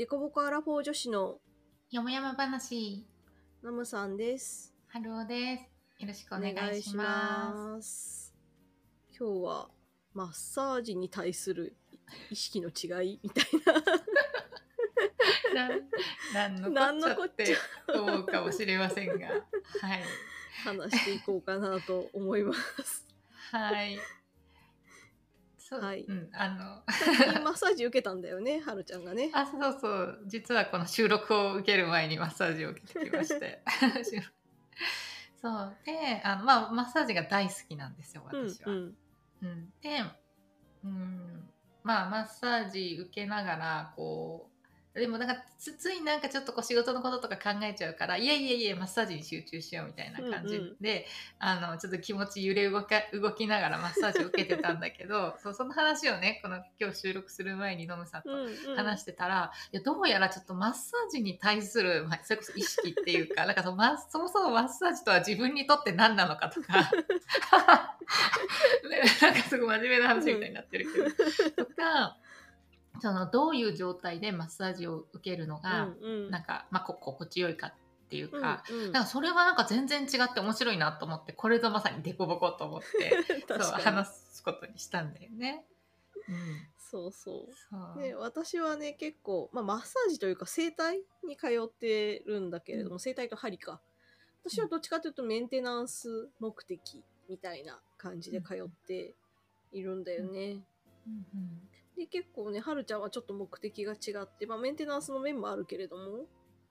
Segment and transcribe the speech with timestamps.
[0.00, 1.36] デコボコアラフォー女子の
[1.90, 3.06] よもやま話、
[3.62, 4.72] ナムさんです。
[4.88, 6.02] ハローです。
[6.02, 8.32] よろしくおお願いします。
[8.32, 8.34] す。
[9.10, 9.68] 今日は
[10.14, 11.76] マッサージに対する
[12.30, 13.44] 意識の違いみたい
[15.54, 15.68] な
[16.32, 17.58] なんのなんのここっちゃゃ
[17.92, 19.28] って思うかもしれませんが、はい。
[20.64, 23.06] な 話していこうかなと思います。
[23.50, 23.98] はい。
[25.70, 29.30] そう、はいうん、あの、最近マッサージ受けたんだよね、 はるちゃんがね。
[29.32, 33.62] あ、そうそう、実はこの収録を受ける前にマッサージを受けてきまして。
[35.40, 35.76] そう。
[35.84, 38.72] で、あの、まあ、マッサージが大好きなんですよ、うん私は。
[38.72, 38.96] うん
[39.42, 40.02] うん、で、
[40.84, 41.48] うん、
[41.84, 44.49] まあマッサージ受けながらこう
[44.94, 51.04] でもなんかつついなんかちょっとこう仕事のこととか考えちゃうからいやいやいやマッサージに集中しようみたいな感じで、うん
[51.42, 58.76] あのちょっと気持ち揺れ動か動きながらマッサージを受けてたんだけど そうその話をねこの今日収録する前にノムさんとうんうん。
[58.76, 66.90] 話してたら、いやどうやらちょっとマッサージに対する、まあ、それこそ意識っていうかなんかそのそもそもマッサージとは自分にとって何なのかとか。
[68.90, 72.16] ねなんかすごい真面目な話みたいになってるけど、とか
[73.00, 76.30] そのどういう状態でマッサージを受けるのが、うんうん。
[76.30, 77.72] なんか、まあ、こ心地よいかっ
[78.08, 78.64] ていうか。
[78.70, 78.92] うんうん。
[78.92, 83.12] なんかそれはなんか全然違って面白いなと思ってこれぞまさにデコボコと思って
[83.48, 85.64] そう話すことにしたんだよね。
[86.28, 87.54] うん、そうそう。
[87.70, 88.02] そう。
[88.02, 93.80] で私はね結構、まあ、マッサージというか整体に通ってるんだけれども、整体と針か。
[94.44, 99.14] 私はどっちかというとメンテナンス目的みたいな感じで通って
[99.70, 100.64] いるんだよね、
[101.06, 101.69] うんうん
[102.00, 106.24] で結構ねはるちゃんはちょっと目的が違って、まあ、メンテナンスの面もあるけれども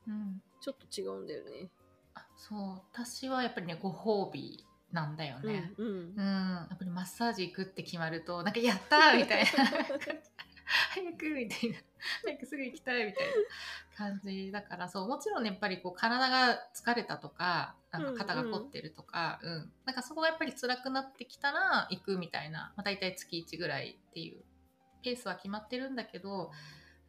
[0.07, 0.41] うん。
[0.59, 1.69] ちょっと違うんだよね。
[2.15, 2.81] あそう。
[2.91, 5.71] 私はやっぱりねご褒美なんだよね。
[5.77, 5.93] うんうん。
[5.93, 6.25] うん、
[6.69, 9.49] やっぱりマッサージ行くって決まるとなんかやったーみたいな。
[10.91, 11.77] 早くみたいな。
[12.23, 13.33] 早くすぐ行きたいみたいな
[13.97, 14.89] 感じだから。
[14.89, 19.71] そうもちろんねやっぱりこう体が疲れたとかなんか肩が凝ってるとか、うん。
[19.85, 24.43] なんかそこがやっぱり辛くなってきたら行くみたいな、まあ、大体月1ぐらいっていう
[25.03, 26.51] ペースは決まってるんだけど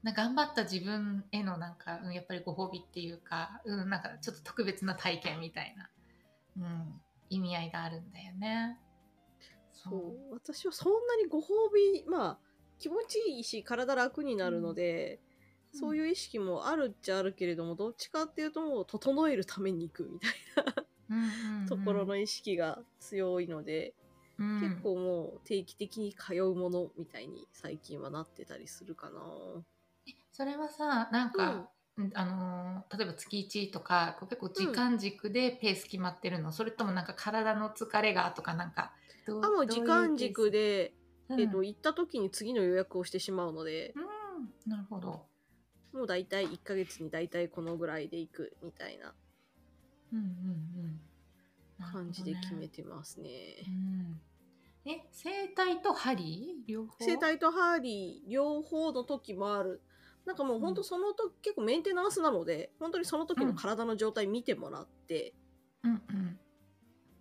[0.02, 5.90] な頑張った自分へのなんか、うんやっぱりご褒美っていうか、うん、なんかちょっと特別な体験みたいな、
[6.56, 8.78] うん、意味合いがあるんだよね。
[9.72, 10.34] そう。
[10.34, 12.38] 私はそんなにご褒美まあ
[12.78, 15.20] 気持ちいいし体楽になるので、
[15.74, 15.80] うん。
[15.80, 20.30] そういう意識もあるっちゃあるけれどもどっちかっていうともう整えるために行くみたい
[21.10, 21.66] うんうん。
[21.66, 23.92] ところの意識が強いので、
[24.40, 24.60] うん。
[24.60, 29.20] 結構もう定期的に通うものみたいに最近はなってたりするかな。
[30.32, 32.10] それはさなんか、うん。
[32.14, 38.92] あのー例えば月1とか結構時間軸でペース決まってるの、それともなんか体の疲れがとかなんか
[39.26, 40.92] どあもう時間軸で、
[41.28, 41.40] で、うん。
[41.42, 45.26] えっと行った時に次の予約をしてしまうので、うん、なるほど、
[45.92, 49.12] もう大体1ヶ月に大体このぐらいで行くみたいな
[50.12, 50.26] うんうんう
[50.86, 51.00] ん。
[51.78, 52.02] なるほどね。
[52.04, 53.28] 感じで決めてますね。
[53.66, 54.19] うん
[54.90, 56.56] え整体と針？
[56.66, 57.04] 両方？
[57.04, 59.82] 整体とハーリー両方の時もある。
[60.26, 60.74] なんかもうほん。
[60.74, 65.34] とその時、結構メンテナンスなので本当にその時の体の状態見てもらって、
[65.82, 66.38] うんうん。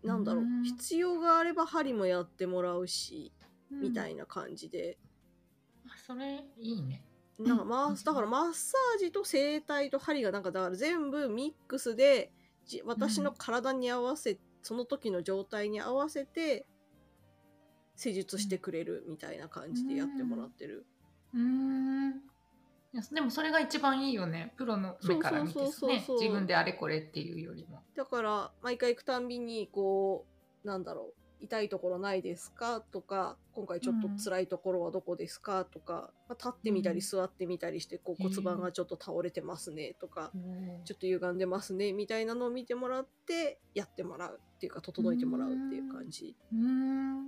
[0.04, 0.64] なんだろう、うん。
[0.64, 3.34] 必要があれば針もやってもらうし、
[3.72, 3.82] うん。
[3.82, 4.98] みたいな感じで。
[5.86, 7.04] あそれいいね。
[7.40, 12.34] なんかマだからマッサージと整体と針がなんかだから全部ミックスで
[12.66, 16.66] じ私の体に合わせ、その時の状態に合わせて
[18.00, 20.86] 施術してくれるみたいな感じでやってもらってる。
[21.34, 22.12] うーん。
[22.92, 24.54] いやでもそれが一番いいよね。
[24.56, 25.68] プロの目から見てね。
[26.08, 27.84] 自分であれこれっていうよりも。
[27.96, 30.26] だから毎回行くたんびにこ
[30.64, 31.14] うなんだろう。
[31.42, 32.82] 痛いところないですか？
[32.82, 35.64] とか今回ちょっと辛いところはどこですか？
[35.66, 37.02] とか、まあ、立ってみたりうん。
[37.02, 39.96] 座ってみたりしてこう骨盤がちょっと倒れてますね。
[40.02, 41.94] とか、おちょっと歪んでますね。
[41.94, 46.36] みたいなのを見てもらってやってもらうっていうか整えてもらうっていう感じ。
[46.52, 47.28] うーん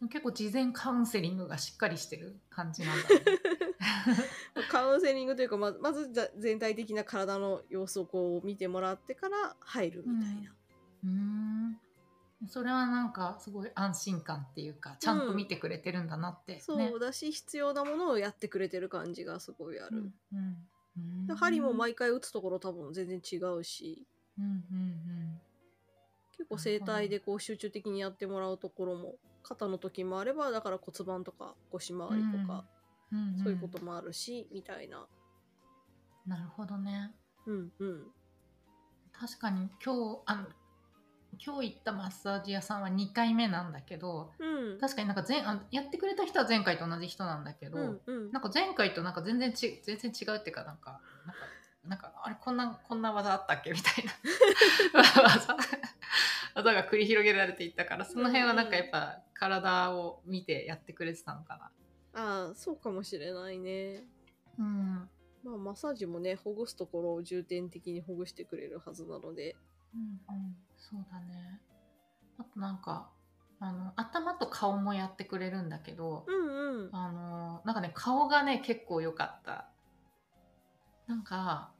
[0.00, 3.14] 結構事前カウンセリングがしっかりしてる感じなんだね。
[4.70, 10.54] カウンセリングというかままずざ全体的な体の様子をこう見てもらってから入るみたいな。
[11.04, 11.80] うーん。
[12.48, 16.60] それはなんかすごい安心感っていうかちゃんと見てくれてるんだなって、ね。
[16.60, 20.12] そうだし必要なものをやってくれてる感じがすごいある。
[20.32, 20.68] うん。
[21.28, 21.36] うん。
[21.36, 24.06] 針も毎回打つところ多分全然違うし。
[24.38, 24.44] うん。
[24.44, 25.40] うん。
[26.36, 29.14] 結構整体でこう集中的にやってもらうところも
[29.48, 32.64] 肩の時もあればだから骨盤とか腰回りとか、
[33.12, 33.18] うん。
[33.18, 33.38] うんん。
[33.38, 35.06] そういうこともあるしみたいな。
[36.26, 37.12] なるほどね。
[37.46, 38.06] うんうん。
[39.12, 40.46] 確かに今日あの
[41.44, 44.78] 今日行ったマッサージ屋さんは2回目なんだけどうん。
[44.80, 48.32] 確かになんか前あやってくれた人は前回と同じ人なんだけど、うんうん。
[48.32, 51.42] なんか前回となんか全然ち全然違うっていうかなんかなんか
[51.88, 55.02] なんかあれこんなこんな技あったっけみたいな。
[55.22, 55.56] 技
[56.56, 61.70] 技が繰り広げられていったからその辺はなんかやっぱ体を見てやってくれてたのかな。
[62.18, 64.02] ああそうかもしれないね
[64.58, 65.08] うん
[65.44, 69.54] まあマッサージもねほぐすところを重点的にほぐしてくれるはずなので
[69.94, 70.00] うん
[70.34, 71.60] うん、そうだね。
[72.38, 73.08] あとなんか
[73.60, 79.68] あの頭と顔もやってくれるんだけど、うんうんあのなんかね顔がね結構良かった。
[81.06, 81.70] なんか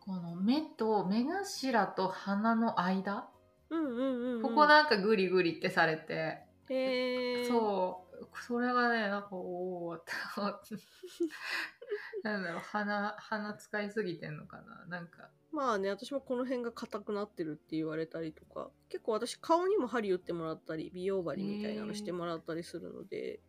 [0.00, 3.28] この目と目頭と鼻の間、
[3.68, 6.38] うんうんうんうんここなんかグリグリってされて、
[7.50, 8.26] そう。
[8.46, 10.76] それがねなんかおおって思って。
[12.22, 14.86] なんだろう鼻鼻使いすぎてんのかな。
[14.88, 15.30] なんか。
[15.52, 18.70] まあね私もこの辺が硬くなってるって言われたりとか。
[18.88, 23.40] 結構私顔にも針打ってもらったり美容針みたいなのしてもらったりするので、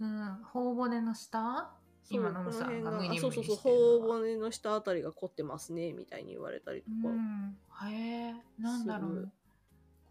[0.00, 0.38] うん。
[0.52, 1.70] 頬骨の下？
[2.12, 7.14] 今のむさんがムニムニあそうそうそう頬骨の下あたりが凝ってますねみたいに言われたりとか、
[7.84, 9.32] うん、へえなんだろう。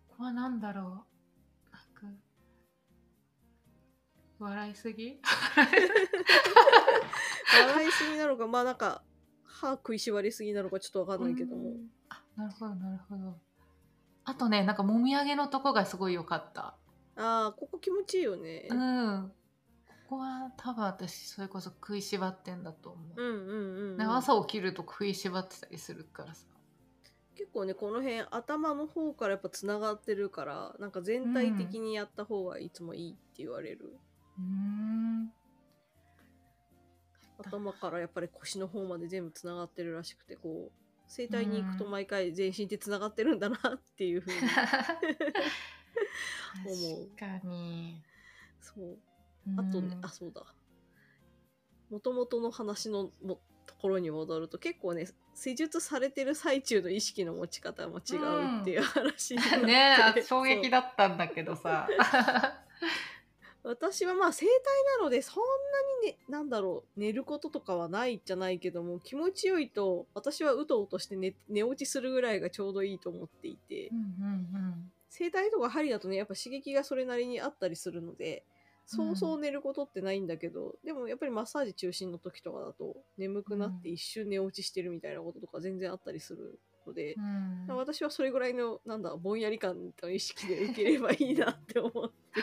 [0.07, 1.18] ここはなんだろう
[4.39, 5.19] 笑いすぎ？
[7.55, 9.03] 笑いすぎなのかまあなんか
[9.43, 11.87] 歯食いしばりすぎなのかちょっとわかんないけども、うん。
[12.09, 13.37] あなるほどなるほど。
[14.25, 16.75] あとねなんかもみあげのとこがすごい良かった。
[17.17, 19.31] ああここ気持ちいいよね、うん。
[20.07, 23.97] ここは多分私それこそ食いしばってんだと思う、うんうんうんうん。
[23.97, 26.45] ね朝起きると食いしばってたりするからさ。
[27.35, 33.97] 結構ねこの辺頭の方からやっぱつながってるからなんか全体的にやった方がいつもいいって言われる、
[34.39, 35.31] うん。
[37.39, 40.71] 頭からやっぱり腰の方まで全部つながってるらしくてこう
[41.07, 44.37] 整体に行くと毎回全身ってつながってるんだなっていうふうに。
[46.65, 47.09] 思う。
[47.17, 48.01] 確かに。
[48.61, 48.97] そう。
[49.57, 50.05] あとね、うん。
[50.05, 50.43] あそうだ。
[51.89, 61.87] もともとの話のもところに戻ると結構ね施術されてる最中の意識の持ち方も違うっていう話になって、ねあ衝撃だったんだけどさ
[63.63, 64.51] 私はまあ整体
[64.99, 65.43] なのでそん
[66.01, 78.43] なにねなんだろう寝ることとかはないじゃないけども気持ちよいと私はうとうとして寝寝落ちするぐらいがちょうどいいと思っていて、うんうん整体とか針だとねやっぱ刺激がそれなりにあったりするので
[78.85, 87.77] そうそう寝ることってないんだけど、でもやっぱりマッサージ中心の時とかだと眠くなって一瞬寝落ちしてるみたいなこととか全然あったりするのでう、んうん。
[87.77, 92.41] 私はそれぐらいのなんだぼんやり感と意識で受ければいいなって思って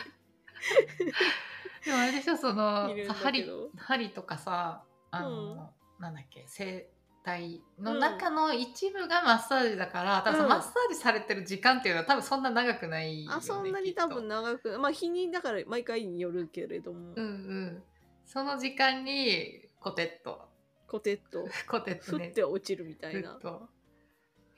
[1.85, 2.89] でもあれでしょその
[3.21, 3.69] 針ど。
[3.77, 6.89] 針とかさあの、なんだっけ整
[7.23, 10.47] 体の中の一部がマッサージだから、うん。
[10.47, 17.83] マッサージされてる時間っていうのは多分そんな長くないよねあそんなに多分長くまあ日にだから毎回によるけれども、うんうん。
[18.25, 20.47] その時間にコテッと。
[20.87, 21.47] コテッと。
[21.69, 22.27] コテッとね。
[22.27, 23.33] 降って落ちるみたいな。
[23.35, 23.69] と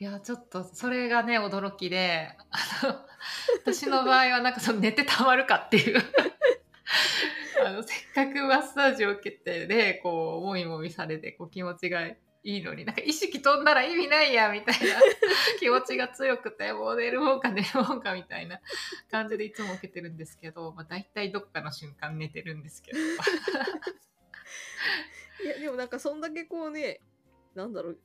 [0.01, 2.95] いやちょっとそれがね驚きであの
[3.65, 6.01] 私の場合はなんかその寝てたまるかっていう
[7.65, 14.95] あのせっかくマッサージを受けてでこうもみもみされてこう気持ちがいいのになんか意識飛んだら意味ないやみたいな
[15.59, 18.61] 気持ちが強くてもう寝るもんか寝るもんかみたいな
[19.11, 22.99] 感じでいつも受けてるんですけど、まあ、大体どっかの瞬間寝てるんですけど。
[25.41, 27.01] いやでもなんかそんだけこうね
[27.53, 27.99] なんだろう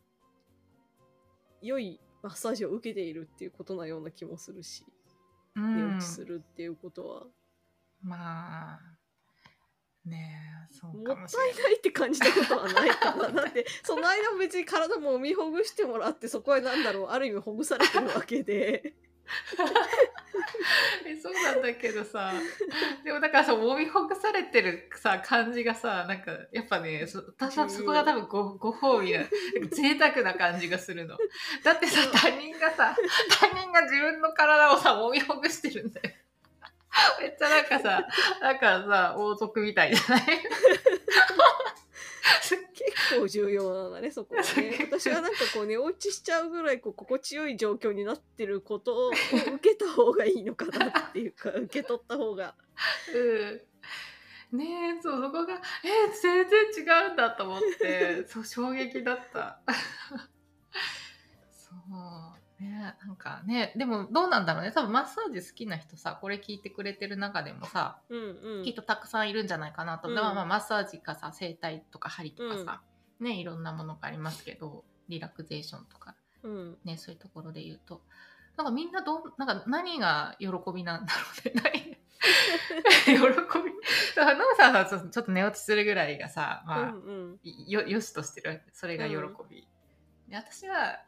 [1.65, 4.85] 良いマッサージを受けているっていうことなような気もするし、
[5.57, 5.77] うん。
[5.77, 7.27] 寝落ちするっていうことは。
[8.03, 8.81] まあ
[10.05, 10.39] ね
[10.71, 11.53] えそうもったかもしれない。
[11.53, 13.29] いないって感じたことはないかな。
[13.31, 18.95] だって その間も別に体もみほぐしてもらってそこはなんだろうある意味ほぐされてるわけで
[21.07, 22.33] えそうなんだけどさ。
[23.03, 29.33] でもだからさ揉みほぐされてるさ感じがさなんかやっぱねそ私はそこが多分ごご褒美ななんか
[29.77, 31.17] 贅沢な感じがするの。
[31.63, 32.97] だってさ他人がさ
[33.41, 36.11] 他人が自分の体をさ揉みほぐしてるんだよ。
[37.21, 38.07] めっちゃなんかさ
[38.41, 40.25] なんかさ王族みたいじゃない？
[42.25, 44.89] 結構重要なんだねそこは ね。
[44.91, 52.55] 私はなんかこう寝落ちしちゃうぐらいこう心地よい状況になってることを受けた方がいいのかなっていうか 受け取った方が。
[53.15, 53.61] うん。
[54.59, 59.61] ねえそうそこがえ全然違うんだと思ってそう衝撃だった。
[61.51, 62.24] そう
[62.65, 64.73] ねなんかねでもどうなんだろうね。
[64.73, 68.65] 多分マッサージ好きな人さこれ聞いてくれてる中でもさ、うんうん。
[68.65, 72.81] きっとたくさんいるんじゃないかなと、うんでまあまあマッサージかさ整体とか針とかさ、
[73.21, 76.77] ねいろんなものがありますけどリラクゼーションとかうん。
[76.85, 78.01] ねそういうところで言うと。
[78.57, 81.99] なんかみんなどんなんか何が喜びなんだろうね。
[83.05, 83.19] 喜び？
[83.19, 87.41] だからノムさんはちょっと寝落ちするぐらいがさ、まあうんうん。
[87.67, 89.17] よよしとしてるそれが喜
[89.51, 89.67] び、
[90.29, 91.01] で私は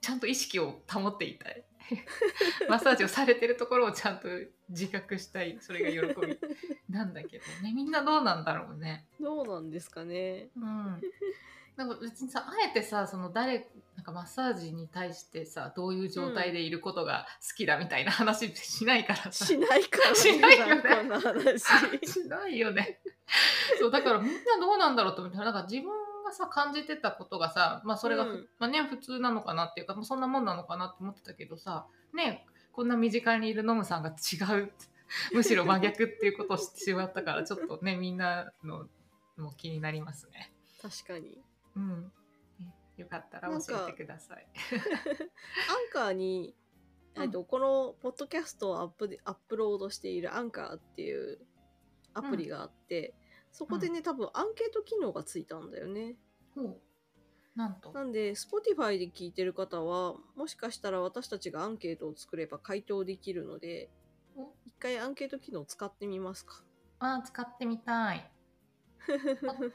[0.00, 1.64] ちゃんと意識を保っていたい。
[2.68, 4.28] マッサージをされてるところをちゃんと
[4.70, 5.58] 自覚したい。
[5.60, 6.38] それが喜び
[6.88, 7.72] なんだけどね。
[7.74, 9.06] みんなどうなんだろうね。
[9.20, 10.48] どうなんですかね。
[10.56, 11.00] うん。
[11.76, 20.82] なんか別にさあえてさその誰なんかマッサージに対してさどういう状態でいることが好きだみたいな話しないからさ、しないからしないよね。
[20.82, 21.58] 話。
[22.06, 23.00] しないよね。
[23.80, 25.90] そうだからみんなどうなんだろうと思ってなんか自分
[26.24, 34.72] がさ感じてたことがさまあそれがふ、うんまあね普通なのかなっていうかそんなもんなのかなって思ってたけどさねこんな身近にいるノムさんが違う
[35.32, 38.88] むしろ真逆っていうことを知ってしまったから ちょっとねみんなの
[39.36, 40.52] も気になりますね。
[40.80, 41.42] 確かに
[41.76, 42.12] うん。
[42.58, 44.46] ねよかったら教えてください。
[45.68, 46.54] アンカーに、
[47.32, 51.40] とこのポッドキャストをアップでアップロードしているアンカーっていう
[52.12, 53.14] アプリがあって、
[53.54, 56.16] そこでね、多分アンケート機能がついたんだよね。
[56.56, 56.76] ほう
[57.54, 57.92] なんと。
[57.92, 63.88] なんで Spotify で聞いてる方はもしかしたら私たちがアンケートを作れば回答できるので
[64.36, 66.62] お一回アンケート機能使ってみますか。
[66.98, 68.28] あー使ってみたい。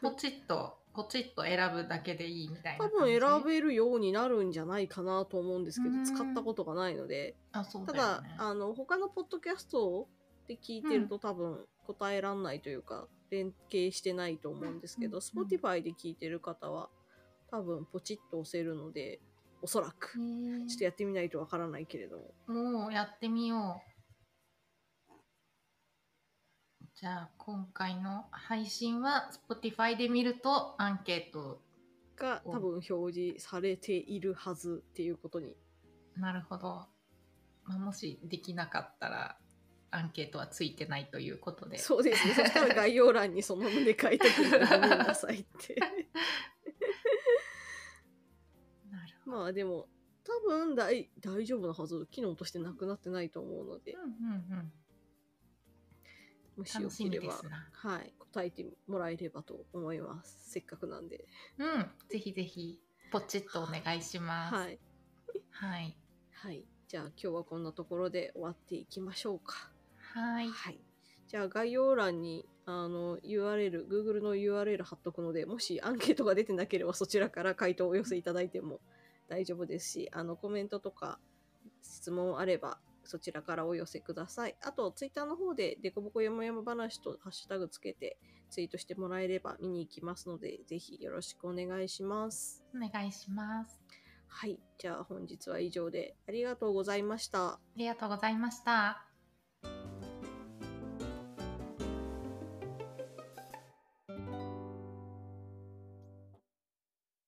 [0.01, 2.89] ポ ポチッとポチッと選ぶだけでいいみたいな多。
[2.89, 8.35] 分選べるようになるんじゃないかなと思うんですけどうん使ったことがないのであそうただよね。
[8.37, 10.09] だあの他のポッドキャスト
[10.49, 16.89] で聞いてると多分答えらんないというか連携してないと思うんですけど、Spotify で聞いてる方は
[17.51, 19.19] 多分ポチッと押せるので
[19.61, 22.33] おそらくちょっとやってみないとわからないけれども。
[22.47, 25.15] もうやってみよう。
[26.95, 31.61] じゃあ今回の配信は Spotify で見るとアンケート
[32.17, 35.55] が多分表示されているはずっていうことに。
[36.15, 36.87] なるほど、
[37.65, 39.37] まあ、もしできなかったら
[39.91, 41.77] アンケートはついてないということで。
[41.77, 42.33] そうですね。
[42.33, 45.75] そしたら概要欄にその旨書いてくれてごめんなさいって。
[49.25, 49.87] まあでも
[50.23, 52.07] 多分大大丈夫なはず。
[52.11, 53.93] 機能としてなくなってないと思うので。
[53.93, 54.73] うんうんうん。
[56.57, 57.41] もしよければ
[57.71, 60.51] はい答えてもらえればと思います。
[60.51, 61.25] せっかくなんで。
[61.57, 61.91] うん。
[62.09, 62.79] ぜひぜひ
[63.11, 64.55] ポチッとお願いします。
[64.55, 64.79] はい。
[65.49, 65.97] はい。
[66.33, 66.65] はい。
[66.87, 69.71] じゃあ今日はこんなところで終わっていきましょうか
[70.13, 70.49] はい。
[70.49, 70.79] はい。
[71.27, 78.79] じゃあ概要欄にあの URL Google の URL 貼っとくのでもしアンケートが出てなければそちらから回答をお寄せいただいても
[79.27, 81.19] 大丈夫ですしあのコメントとか
[81.83, 84.55] 質問あればそちらからお寄せください。
[84.61, 88.17] あと Twitter の方でデコボコやもやま話とハッシュタグつけて
[88.49, 92.63] ツイートしてもらえれば見に行きますのでぜひよろしくお願いします。
[92.75, 93.79] お願いします。
[94.27, 94.59] はい。
[94.77, 97.53] じゃあ本日は以上でありがとうございました。
[97.53, 99.08] ありがとうございました